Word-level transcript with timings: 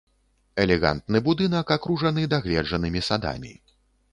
Элегантны 0.63 1.21
будынак 1.27 1.73
акружаны 1.77 2.25
дагледжанымі 2.33 3.07
садамі. 3.11 3.53